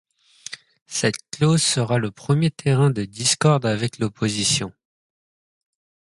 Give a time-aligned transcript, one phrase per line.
[0.87, 4.73] Cette clause sera le premier terrain de discorde avec l'opposition.